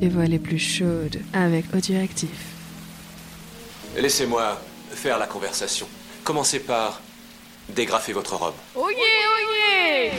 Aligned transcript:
les 0.00 0.08
voix 0.08 0.26
les 0.26 0.38
plus 0.38 0.58
chaudes 0.58 1.20
avec 1.32 1.64
Audioactif. 1.74 2.30
Laissez-moi 3.96 4.60
faire 4.90 5.18
la 5.18 5.26
conversation. 5.26 5.88
Commencez 6.24 6.60
par 6.60 7.00
dégrafer 7.74 8.12
votre 8.12 8.36
robe. 8.36 8.54
Oh 8.76 8.88
yeah, 8.90 8.98
oh 9.30 9.38
yeah 9.52 10.12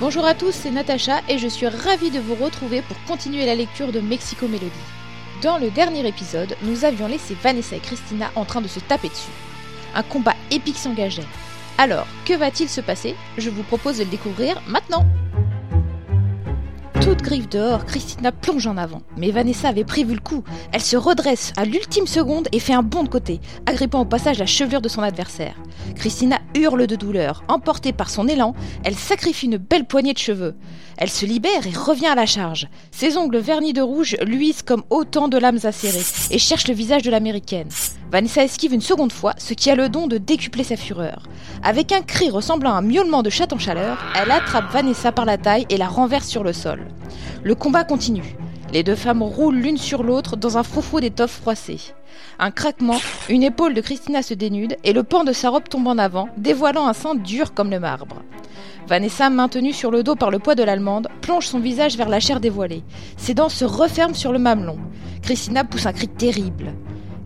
Bonjour 0.00 0.24
à 0.24 0.34
tous, 0.34 0.52
c'est 0.52 0.70
Natacha 0.70 1.20
et 1.28 1.38
je 1.38 1.48
suis 1.48 1.66
ravie 1.66 2.10
de 2.10 2.20
vous 2.20 2.36
retrouver 2.36 2.82
pour 2.82 2.96
continuer 3.04 3.46
la 3.46 3.56
lecture 3.56 3.90
de 3.90 4.00
Mexico 4.00 4.46
Melody. 4.46 4.70
Dans 5.42 5.58
le 5.58 5.70
dernier 5.70 6.06
épisode, 6.06 6.56
nous 6.62 6.84
avions 6.84 7.08
laissé 7.08 7.36
Vanessa 7.42 7.76
et 7.76 7.80
Christina 7.80 8.30
en 8.36 8.44
train 8.44 8.60
de 8.60 8.68
se 8.68 8.78
taper 8.78 9.08
dessus. 9.08 9.30
Un 9.94 10.02
combat 10.02 10.34
épique 10.50 10.76
s'engageait. 10.76 11.26
Alors, 11.80 12.08
que 12.24 12.34
va-t-il 12.34 12.68
se 12.68 12.80
passer? 12.80 13.14
Je 13.38 13.50
vous 13.50 13.62
propose 13.62 13.98
de 13.98 14.04
le 14.04 14.10
découvrir 14.10 14.60
maintenant 14.66 15.06
toute 17.08 17.22
griffe 17.22 17.48
dehors, 17.48 17.86
Christina 17.86 18.32
plonge 18.32 18.66
en 18.66 18.76
avant. 18.76 19.00
Mais 19.16 19.30
Vanessa 19.30 19.68
avait 19.68 19.84
prévu 19.84 20.12
le 20.12 20.20
coup. 20.20 20.44
Elle 20.72 20.82
se 20.82 20.96
redresse 20.96 21.54
à 21.56 21.64
l'ultime 21.64 22.06
seconde 22.06 22.48
et 22.52 22.60
fait 22.60 22.74
un 22.74 22.82
bond 22.82 23.02
de 23.02 23.08
côté, 23.08 23.40
agrippant 23.64 24.02
au 24.02 24.04
passage 24.04 24.38
la 24.38 24.44
chevelure 24.44 24.82
de 24.82 24.90
son 24.90 25.00
adversaire. 25.00 25.54
Christina 25.94 26.38
hurle 26.54 26.86
de 26.86 26.96
douleur. 26.96 27.44
Emportée 27.48 27.94
par 27.94 28.10
son 28.10 28.28
élan, 28.28 28.54
elle 28.84 28.94
sacrifie 28.94 29.46
une 29.46 29.56
belle 29.56 29.86
poignée 29.86 30.12
de 30.12 30.18
cheveux. 30.18 30.54
Elle 30.98 31.08
se 31.08 31.24
libère 31.24 31.66
et 31.66 31.70
revient 31.70 32.08
à 32.08 32.14
la 32.14 32.26
charge. 32.26 32.68
Ses 32.90 33.16
ongles 33.16 33.38
vernis 33.38 33.72
de 33.72 33.80
rouge 33.80 34.16
luisent 34.20 34.62
comme 34.62 34.84
autant 34.90 35.28
de 35.28 35.38
lames 35.38 35.60
acérées 35.62 36.04
et 36.30 36.38
cherche 36.38 36.68
le 36.68 36.74
visage 36.74 37.02
de 37.02 37.10
l'américaine. 37.10 37.68
Vanessa 38.10 38.44
esquive 38.44 38.74
une 38.74 38.82
seconde 38.82 39.12
fois, 39.12 39.32
ce 39.38 39.54
qui 39.54 39.70
a 39.70 39.74
le 39.74 39.88
don 39.88 40.08
de 40.08 40.18
décupler 40.18 40.64
sa 40.64 40.76
fureur. 40.76 41.22
Avec 41.62 41.92
un 41.92 42.02
cri 42.02 42.30
ressemblant 42.30 42.74
à 42.74 42.78
un 42.78 42.82
miaulement 42.82 43.22
de 43.22 43.30
chat 43.30 43.52
en 43.52 43.58
chaleur, 43.58 43.98
elle 44.14 44.30
attrape 44.30 44.70
Vanessa 44.72 45.12
par 45.12 45.24
la 45.24 45.38
taille 45.38 45.66
et 45.70 45.76
la 45.76 45.88
renverse 45.88 46.28
sur 46.28 46.44
le 46.44 46.52
sol. 46.52 46.86
Le 47.42 47.54
combat 47.54 47.84
continue. 47.84 48.36
Les 48.72 48.82
deux 48.82 48.94
femmes 48.94 49.22
roulent 49.22 49.56
l'une 49.56 49.78
sur 49.78 50.02
l'autre 50.02 50.36
dans 50.36 50.58
un 50.58 50.62
froufrou 50.62 51.00
d'étoffe 51.00 51.40
froissée. 51.40 51.80
Un 52.38 52.50
craquement, 52.50 52.98
une 53.28 53.42
épaule 53.42 53.74
de 53.74 53.80
Christina 53.80 54.22
se 54.22 54.34
dénude 54.34 54.76
et 54.84 54.92
le 54.92 55.02
pan 55.02 55.24
de 55.24 55.32
sa 55.32 55.48
robe 55.48 55.68
tombe 55.68 55.86
en 55.86 55.98
avant, 55.98 56.28
dévoilant 56.36 56.86
un 56.86 56.92
sein 56.92 57.14
dur 57.14 57.54
comme 57.54 57.70
le 57.70 57.80
marbre. 57.80 58.22
Vanessa, 58.86 59.28
maintenue 59.28 59.72
sur 59.72 59.90
le 59.90 60.02
dos 60.02 60.16
par 60.16 60.30
le 60.30 60.38
poids 60.38 60.54
de 60.54 60.62
l'Allemande, 60.62 61.08
plonge 61.22 61.46
son 61.46 61.60
visage 61.60 61.96
vers 61.96 62.08
la 62.08 62.20
chair 62.20 62.40
dévoilée. 62.40 62.84
Ses 63.16 63.34
dents 63.34 63.48
se 63.48 63.64
referment 63.64 64.14
sur 64.14 64.32
le 64.32 64.38
mamelon. 64.38 64.78
Christina 65.22 65.64
pousse 65.64 65.86
un 65.86 65.92
cri 65.92 66.08
terrible. 66.08 66.72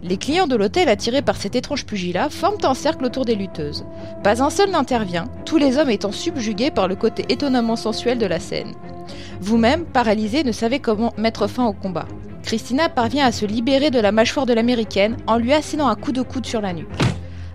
Les 0.05 0.17
clients 0.17 0.48
de 0.48 0.56
l'hôtel 0.56 0.89
attirés 0.89 1.22
par 1.22 1.36
cet 1.36 1.55
étrange 1.55 1.86
pugilat 1.86 2.28
forment 2.28 2.64
un 2.64 2.75
cercle 2.75 3.05
autour 3.05 3.25
des 3.25 3.36
lutteuses. 3.36 3.84
Pas 4.25 4.42
un 4.42 4.50
seul 4.50 4.70
n'intervient, 4.70 5.28
tous 5.47 5.58
les 5.58 5.78
hommes 5.78 5.91
étant 5.91 6.11
subjugués 6.11 6.72
par 6.72 6.89
le 6.89 6.97
côté 6.97 7.25
étonnamment 7.28 7.77
sensuel 7.77 8.19
de 8.19 8.27
la 8.27 8.41
scène. 8.41 8.75
Vous-même, 9.41 9.84
paralysé, 9.84 10.42
ne 10.42 10.50
savez 10.50 10.80
comment 10.80 11.12
mettre 11.17 11.47
fin 11.47 11.67
au 11.67 11.73
combat. 11.73 12.08
Christina 12.42 12.89
parvient 12.89 13.27
à 13.27 13.33
se 13.33 13.47
libérer 13.47 13.92
de 13.92 14.00
la 14.00 14.11
mâchoire 14.11 14.45
de 14.45 14.53
l'américaine 14.53 15.17
en 15.28 15.36
lui 15.36 15.53
assénant 15.53 15.86
un 15.86 15.95
coup 15.95 16.11
de 16.11 16.23
coude 16.23 16.47
sur 16.47 16.61
la 16.61 16.73
nuque. 16.73 16.89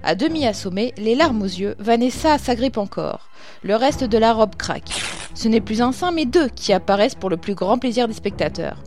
À 0.03 0.15
demi 0.15 0.47
assommée, 0.47 0.93
les 0.97 1.15
larmes 1.15 1.41
aux 1.41 1.45
yeux, 1.45 1.75
Vanessa 1.79 2.37
s'agrippe 2.37 2.77
encore. 2.77 3.27
Le 3.61 3.75
reste 3.75 4.05
de 4.05 4.17
la 4.17 4.31
robe 4.31 4.55
craque. 4.55 5.01
Ce 5.33 5.49
n'est 5.49 5.59
plus 5.59 5.81
un 5.81 5.91
sein 5.91 6.11
mais 6.11 6.25
deux 6.25 6.47
qui 6.47 6.71
apparaissent 6.71 7.15
pour 7.15 7.29
le 7.29 7.35
plus 7.35 7.55
grand 7.55 7.77
plaisir 7.77 8.07
des 8.07 8.13
spectateurs. 8.13 8.77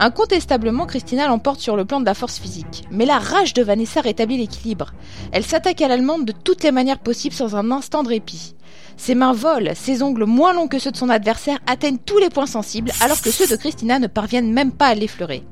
Incontestablement, 0.00 0.86
Christina 0.86 1.26
l'emporte 1.26 1.60
sur 1.60 1.76
le 1.76 1.84
plan 1.84 1.98
de 1.98 2.06
la 2.06 2.14
force 2.14 2.38
physique. 2.38 2.84
Mais 2.90 3.04
la 3.04 3.18
rage 3.18 3.52
de 3.52 3.62
Vanessa 3.62 4.00
rétablit 4.00 4.38
l'équilibre. 4.38 4.92
Elle 5.32 5.44
s'attaque 5.44 5.80
à 5.80 5.88
l'allemande 5.88 6.24
de 6.24 6.32
toutes 6.32 6.62
les 6.62 6.70
manières 6.70 7.00
possibles 7.00 7.34
sans 7.34 7.56
un 7.56 7.72
instant 7.72 8.04
de 8.04 8.08
répit. 8.08 8.54
Ses 8.96 9.16
mains 9.16 9.32
volent, 9.32 9.72
ses 9.74 10.02
ongles 10.02 10.24
moins 10.24 10.52
longs 10.52 10.68
que 10.68 10.78
ceux 10.78 10.92
de 10.92 10.96
son 10.96 11.08
adversaire 11.08 11.58
atteignent 11.66 11.98
tous 11.98 12.18
les 12.18 12.30
points 12.30 12.46
sensibles, 12.46 12.92
alors 13.00 13.20
que 13.20 13.30
ceux 13.30 13.48
de 13.48 13.56
Christina 13.56 13.98
ne 13.98 14.06
parviennent 14.06 14.52
même 14.52 14.72
pas 14.72 14.86
à 14.86 14.94
l'effleurer. 14.94 15.42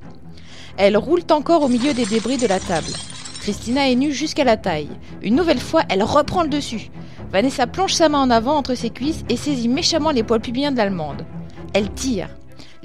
Elle 0.76 0.96
roule 0.96 1.22
encore 1.30 1.62
au 1.62 1.68
milieu 1.68 1.92
des 1.94 2.06
débris 2.06 2.36
de 2.36 2.46
la 2.46 2.60
table. 2.60 2.92
Christina 3.40 3.88
est 3.88 3.94
nue 3.94 4.12
jusqu'à 4.12 4.44
la 4.44 4.56
taille. 4.56 4.90
Une 5.22 5.36
nouvelle 5.36 5.60
fois, 5.60 5.82
elle 5.88 6.02
reprend 6.02 6.42
le 6.42 6.48
dessus. 6.48 6.90
Vanessa 7.32 7.66
plonge 7.66 7.94
sa 7.94 8.08
main 8.08 8.20
en 8.20 8.30
avant 8.30 8.56
entre 8.56 8.74
ses 8.74 8.90
cuisses 8.90 9.24
et 9.28 9.36
saisit 9.36 9.68
méchamment 9.68 10.10
les 10.10 10.22
poils 10.22 10.40
pubiens 10.40 10.72
de 10.72 10.76
l'allemande. 10.76 11.24
Elle 11.72 11.90
tire. 11.92 12.28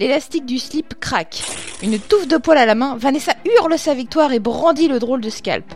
L'élastique 0.01 0.47
du 0.47 0.57
slip 0.57 0.99
craque. 0.99 1.43
Une 1.83 1.99
touffe 1.99 2.27
de 2.27 2.37
poils 2.37 2.57
à 2.57 2.65
la 2.65 2.73
main, 2.73 2.95
Vanessa 2.97 3.33
hurle 3.45 3.77
sa 3.77 3.93
victoire 3.93 4.33
et 4.33 4.39
brandit 4.39 4.87
le 4.87 4.97
drôle 4.97 5.21
de 5.21 5.29
scalp. 5.29 5.75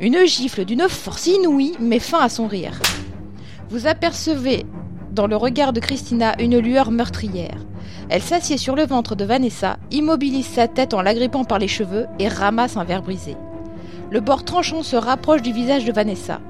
Une 0.00 0.24
gifle 0.24 0.64
d'une 0.64 0.88
force 0.88 1.26
inouïe 1.26 1.74
met 1.78 1.98
fin 1.98 2.20
à 2.20 2.30
son 2.30 2.46
rire. 2.46 2.80
Vous 3.68 3.86
apercevez 3.86 4.64
dans 5.12 5.26
le 5.26 5.36
regard 5.36 5.74
de 5.74 5.80
Christina 5.80 6.34
une 6.40 6.58
lueur 6.58 6.90
meurtrière. 6.90 7.66
Elle 8.08 8.22
s'assied 8.22 8.56
sur 8.56 8.76
le 8.76 8.86
ventre 8.86 9.14
de 9.14 9.26
Vanessa, 9.26 9.76
immobilise 9.90 10.46
sa 10.46 10.68
tête 10.68 10.94
en 10.94 11.02
l'agrippant 11.02 11.44
par 11.44 11.58
les 11.58 11.68
cheveux 11.68 12.06
et 12.18 12.28
ramasse 12.28 12.78
un 12.78 12.84
verre 12.84 13.02
brisé. 13.02 13.36
Le 14.10 14.20
bord 14.20 14.46
tranchant 14.46 14.82
se 14.82 14.96
rapproche 14.96 15.42
du 15.42 15.52
visage 15.52 15.84
de 15.84 15.92
Vanessa. 15.92 16.40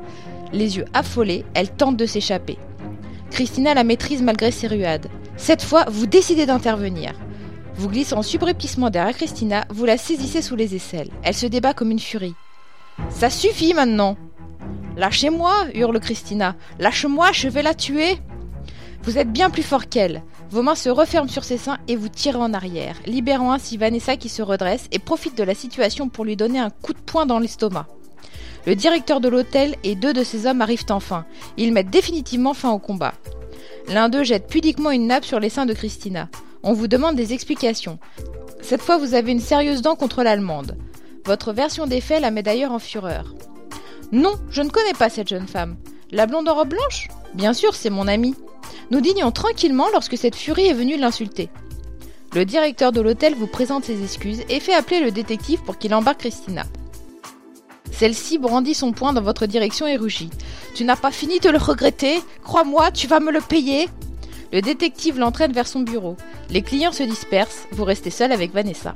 Les 0.53 0.77
yeux 0.77 0.85
affolés, 0.95 1.45
elle 1.55 1.71
tente 1.71 1.97
de 1.97 2.07
s'échapper. 2.07 2.57
Christina 3.33 3.75
la 3.75 3.83
maîtrise 3.83 4.23
malgré 4.23 4.53
ses 4.53 4.69
ruades. 4.69 5.09
Cette 5.37 5.63
fois, 5.63 5.85
vous 5.89 6.07
décidez 6.07 6.47
d'intervenir. 6.47 7.15
Vous 7.75 7.89
glissez 7.89 8.15
en 8.15 8.23
subrépissement 8.23 8.89
derrière 8.89 9.15
Christina, 9.15 9.67
vous 9.71 9.85
la 9.85 9.99
saisissez 9.99 10.41
sous 10.41 10.57
les 10.57 10.75
aisselles. 10.75 11.11
Elle 11.23 11.35
se 11.35 11.47
débat 11.47 11.75
comme 11.75 11.91
une 11.91 12.01
furie. 12.01 12.35
Ça 13.11 13.29
suffit 13.29 13.75
maintenant 13.75 14.17
Lâchez-moi 14.97 15.67
hurle 15.75 16.01
Christina. 16.01 16.57
Lâche-moi, 16.79 17.33
je 17.33 17.49
vais 17.49 17.63
la 17.63 17.75
tuer 17.75 18.19
Vous 19.03 19.19
êtes 19.19 19.31
bien 19.31 19.51
plus 19.51 19.63
fort 19.63 19.89
qu'elle. 19.91 20.23
Vos 20.49 20.63
mains 20.63 20.75
se 20.75 20.89
referment 20.89 21.29
sur 21.29 21.45
ses 21.45 21.59
seins 21.59 21.77
et 21.87 21.97
vous 21.97 22.09
tirez 22.09 22.39
en 22.39 22.55
arrière, 22.55 22.97
libérant 23.05 23.53
ainsi 23.53 23.77
Vanessa 23.77 24.17
qui 24.17 24.31
se 24.31 24.41
redresse 24.41 24.87
et 24.91 24.99
profite 24.99 25.37
de 25.37 25.45
la 25.45 25.55
situation 25.55 26.09
pour 26.09 26.25
lui 26.25 26.37
donner 26.37 26.61
un 26.61 26.71
coup 26.71 26.95
de 26.95 26.99
poing 26.99 27.27
dans 27.27 27.39
l'estomac. 27.39 27.87
Le 28.65 28.75
directeur 28.75 29.21
de 29.21 29.29
l'hôtel 29.29 29.77
et 29.85 29.97
deux 29.97 30.15
de 30.15 30.25
ses 30.25 30.47
hommes 30.47 30.63
arrivent 30.63 30.87
enfin. 30.89 31.27
Ils 31.59 31.73
mettent 31.73 31.91
définitivement 31.91 32.55
fin 32.55 32.71
au 32.71 32.79
combat. 32.79 33.13
L'un 33.89 34.09
d'eux 34.09 34.25
jette 34.25 34.49
pudiquement 34.49 34.91
une 34.91 35.07
nappe 35.07 35.25
sur 35.25 35.39
les 35.39 35.49
seins 35.49 35.67
de 35.67 35.73
Christina. 35.73 36.29
On 36.63 36.73
vous 36.73 36.89
demande 36.89 37.15
des 37.15 37.33
explications. 37.33 37.99
Cette 38.61 38.83
fois, 38.83 38.99
vous 38.99 39.15
avez 39.15 39.31
une 39.31 39.41
sérieuse 39.41 39.83
dent 39.83 39.95
contre 39.95 40.25
l'allemande. 40.25 40.77
Votre 41.25 41.53
version 41.53 41.87
des 41.87 42.01
faits 42.01 42.21
la 42.21 42.33
met 42.33 42.43
d'ailleurs 42.43 42.73
en 42.73 42.81
fureur. 42.81 43.35
Non, 44.11 44.35
je 44.51 44.63
ne 44.63 44.71
connais 44.71 44.93
pas 44.93 45.09
cette 45.09 45.29
jeune 45.29 45.47
femme. 45.47 45.77
La 46.11 46.27
blonde 46.27 46.49
en 46.49 46.55
robe 46.55 46.71
blanche? 46.71 47.09
Bien 47.35 47.53
sûr, 47.53 47.75
c'est 47.75 47.91
mon 47.91 48.09
amie. 48.09 48.35
Nous 48.91 49.01
dînions 49.01 49.31
tranquillement 49.31 49.89
lorsque 49.93 50.17
cette 50.17 50.37
furie 50.37 50.67
est 50.67 50.75
venue 50.75 50.97
l'insulter. 50.97 51.49
Le 52.35 52.45
directeur 52.45 52.93
de 52.93 53.01
l'hôtel 53.01 53.35
vous 53.35 53.47
présente 53.47 53.85
ses 53.85 54.03
excuses 54.03 54.43
et 54.49 54.61
fait 54.61 54.75
appeler 54.75 55.01
le 55.01 55.11
détective 55.11 55.63
pour 55.63 55.79
qu'il 55.79 55.95
embarque 55.95 56.21
Christina. 56.21 56.65
Celle-ci 57.99 58.37
brandit 58.37 58.75
son 58.75 58.93
poing 58.93 59.15
dans 59.15 59.23
votre 59.23 59.47
direction 59.47 59.87
et 59.87 59.97
rugit. 59.97 60.29
Tu 60.75 60.85
n'as 60.85 60.97
pas 60.97 61.11
fini 61.11 61.41
de 61.41 61.49
le 61.49 61.57
regretter 61.57 62.21
Crois-moi, 62.45 62.91
tu 62.91 63.07
vas 63.07 63.21
me 63.21 63.33
le 63.33 63.41
payer 63.41 63.89
Le 64.53 64.61
détective 64.61 65.19
l'entraîne 65.19 65.53
vers 65.53 65.67
son 65.67 65.81
bureau. 65.81 66.17
Les 66.51 66.61
clients 66.61 66.93
se 66.93 67.05
dispersent, 67.05 67.67
vous 67.73 67.85
restez 67.85 68.11
seul 68.11 68.33
avec 68.33 68.53
Vanessa. 68.53 68.95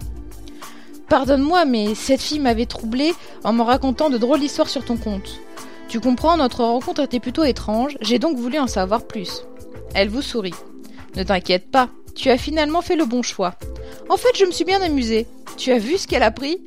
Pardonne-moi, 1.09 1.65
mais 1.65 1.95
cette 1.95 2.21
fille 2.21 2.41
m'avait 2.41 2.67
troublée 2.67 3.15
en 3.43 3.55
me 3.55 3.63
racontant 3.63 4.11
de 4.11 4.19
drôles 4.19 4.41
d'histoires 4.41 4.69
sur 4.69 4.85
ton 4.85 4.99
compte. 4.99 5.41
Tu 5.89 5.99
comprends, 5.99 6.37
notre 6.37 6.63
rencontre 6.63 7.01
était 7.01 7.21
plutôt 7.21 7.45
étrange, 7.45 7.97
j'ai 8.03 8.19
donc 8.19 8.37
voulu 8.37 8.59
en 8.59 8.67
savoir 8.67 9.07
plus. 9.07 9.45
Elle 9.95 10.11
vous 10.11 10.23
sourit. 10.23 10.55
Ne 11.17 11.23
t'inquiète 11.23 11.71
pas, 11.71 11.89
tu 12.15 12.29
as 12.29 12.37
finalement 12.37 12.83
fait 12.83 12.97
le 12.97 13.07
bon 13.07 13.23
choix. 13.23 13.55
En 14.11 14.19
fait, 14.19 14.37
je 14.37 14.45
me 14.45 14.53
suis 14.53 14.67
bien 14.67 14.83
amusée. 14.83 15.27
Tu 15.57 15.73
as 15.73 15.79
vu 15.79 15.97
ce 15.97 16.07
qu'elle 16.07 16.23
a 16.23 16.31
pris? 16.31 16.61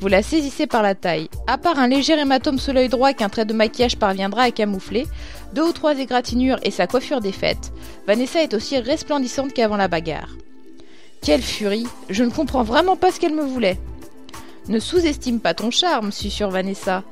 Vous 0.00 0.08
la 0.08 0.22
saisissez 0.22 0.66
par 0.66 0.82
la 0.82 0.94
taille. 0.94 1.28
À 1.46 1.58
part 1.58 1.78
un 1.78 1.88
léger 1.88 2.18
hématome 2.18 2.58
sous 2.58 2.72
l'œil 2.72 2.88
droit 2.88 3.12
qu'un 3.12 3.28
trait 3.28 3.44
de 3.44 3.54
maquillage 3.54 3.96
parviendra 3.96 4.42
à 4.42 4.50
camoufler, 4.50 5.06
deux 5.54 5.62
ou 5.62 5.72
trois 5.72 5.98
égratignures 5.98 6.58
et 6.62 6.70
sa 6.70 6.86
coiffure 6.86 7.20
défaite, 7.20 7.72
Vanessa 8.06 8.42
est 8.42 8.54
aussi 8.54 8.78
resplendissante 8.78 9.52
qu'avant 9.52 9.76
la 9.76 9.88
bagarre. 9.88 10.36
Quelle 11.22 11.42
furie 11.42 11.86
Je 12.10 12.24
ne 12.24 12.30
comprends 12.30 12.62
vraiment 12.62 12.96
pas 12.96 13.10
ce 13.10 13.20
qu'elle 13.20 13.34
me 13.34 13.44
voulait. 13.44 13.78
Ne 14.68 14.78
sous-estime 14.78 15.40
pas 15.40 15.54
ton 15.54 15.70
charme, 15.70 16.12
sur 16.12 16.50
Vanessa. 16.50 17.02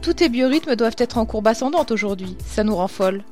Tous 0.00 0.14
tes 0.14 0.28
biorhythmes 0.28 0.76
doivent 0.76 0.96
être 0.98 1.18
en 1.18 1.26
courbe 1.26 1.46
ascendante 1.46 1.90
aujourd'hui, 1.90 2.36
ça 2.46 2.64
nous 2.64 2.74
rend 2.74 2.88
folle. 2.88 3.22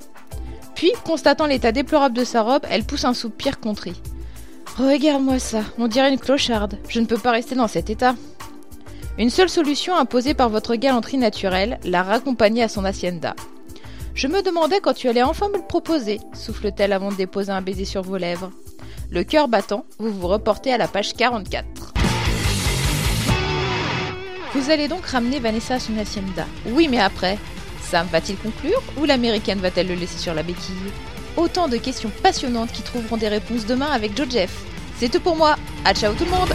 Puis, 0.74 0.92
constatant 1.04 1.46
l'état 1.46 1.72
déplorable 1.72 2.16
de 2.16 2.24
sa 2.24 2.42
robe, 2.42 2.64
elle 2.70 2.84
pousse 2.84 3.04
un 3.04 3.12
soupir 3.12 3.58
contrit. 3.58 4.00
Regarde-moi 4.78 5.38
ça, 5.38 5.62
on 5.78 5.88
dirait 5.88 6.12
une 6.12 6.18
clocharde. 6.18 6.78
Je 6.88 7.00
ne 7.00 7.06
peux 7.06 7.18
pas 7.18 7.32
rester 7.32 7.54
dans 7.54 7.68
cet 7.68 7.90
état. 7.90 8.14
Une 9.18 9.30
seule 9.30 9.48
solution 9.48 9.96
imposée 9.96 10.34
par 10.34 10.48
votre 10.48 10.76
galanterie 10.76 11.18
naturelle, 11.18 11.78
la 11.84 12.02
raccompagner 12.02 12.62
à 12.62 12.68
son 12.68 12.84
hacienda. 12.84 13.34
Je 14.14 14.28
me 14.28 14.42
demandais 14.42 14.80
quand 14.80 14.94
tu 14.94 15.08
allais 15.08 15.22
enfin 15.22 15.48
me 15.48 15.56
le 15.56 15.66
proposer, 15.66 16.20
souffle-t-elle 16.32 16.92
avant 16.92 17.10
de 17.10 17.16
déposer 17.16 17.52
un 17.52 17.62
baiser 17.62 17.84
sur 17.84 18.02
vos 18.02 18.16
lèvres. 18.16 18.50
Le 19.10 19.24
cœur 19.24 19.48
battant, 19.48 19.84
vous 19.98 20.10
vous 20.12 20.28
reportez 20.28 20.72
à 20.72 20.78
la 20.78 20.88
page 20.88 21.14
44. 21.14 21.92
Vous 24.54 24.70
allez 24.70 24.88
donc 24.88 25.06
ramener 25.06 25.38
Vanessa 25.38 25.74
à 25.74 25.78
son 25.78 25.96
hacienda. 25.98 26.46
Oui, 26.66 26.88
mais 26.88 27.00
après. 27.00 27.38
Sam 27.82 28.06
va-t-il 28.08 28.38
conclure 28.38 28.82
ou 28.98 29.04
l'américaine 29.04 29.58
va-t-elle 29.58 29.88
le 29.88 29.94
laisser 29.94 30.18
sur 30.18 30.34
la 30.34 30.42
béquille? 30.42 30.74
Autant 31.36 31.68
de 31.68 31.76
questions 31.76 32.10
passionnantes 32.22 32.72
qui 32.72 32.82
trouveront 32.82 33.16
des 33.16 33.28
réponses 33.28 33.66
demain 33.66 33.90
avec 33.90 34.16
Joe 34.16 34.28
Jeff. 34.30 34.64
C'est 34.98 35.08
tout 35.08 35.20
pour 35.20 35.36
moi. 35.36 35.56
À 35.84 35.94
ciao 35.94 36.12
tout 36.14 36.24
le 36.24 36.30
monde 36.30 36.50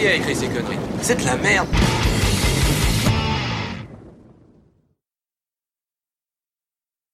Qui 0.00 0.06
a 0.06 0.14
écrit 0.14 0.34
ces 0.34 0.46
conneries? 0.46 0.78
C'est 1.02 1.20
de 1.20 1.26
la 1.26 1.36
merde 1.36 1.68